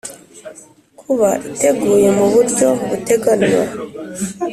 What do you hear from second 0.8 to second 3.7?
kuba iteguye mu buryo buteganywa